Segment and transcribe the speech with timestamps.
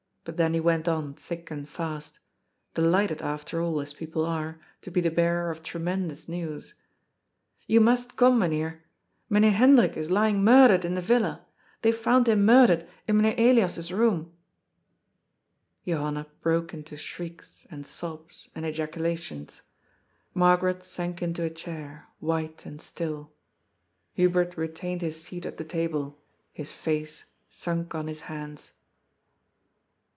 [0.23, 2.19] But then he went on thick and fast—
[2.75, 6.75] delighted, after all, as people are, to be the bearer of tremendous news:"
[7.65, 8.37] You must come.
[8.37, 8.83] Mynheer!
[9.31, 11.47] Mynheer Hendrik is lying murdered in the Villa.
[11.81, 14.31] They found him murdered in Mynheer Elias's room."
[15.87, 19.63] Johanna broke into shrieks and sobs and ejaculations.
[20.35, 23.33] Margaret sank into a chair, white and still.
[24.13, 26.21] Hubert retained his seat at the table,
[26.53, 28.73] his face sunk on his hands.